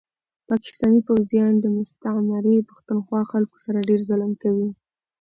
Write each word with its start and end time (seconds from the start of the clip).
پاکستاني 0.49 0.99
پوځيان 1.07 1.53
دي 1.61 1.69
مستعمري 1.77 2.67
پښتونخوا 2.69 3.21
خلکو 3.31 3.57
سره 3.65 3.79
ډير 3.89 4.01
ظلم 4.09 4.31
کوي 4.43 4.69